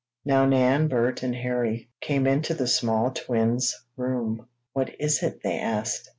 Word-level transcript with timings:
Now 0.25 0.47
Nan, 0.47 0.87
Bert 0.87 1.21
and 1.21 1.35
Harry 1.35 1.91
came 2.01 2.25
into 2.25 2.55
the 2.55 2.65
small 2.65 3.11
twins' 3.11 3.85
room. 3.95 4.47
"What 4.73 4.89
is 4.99 5.21
it?" 5.21 5.41
they 5.43 5.59
asked. 5.59 6.09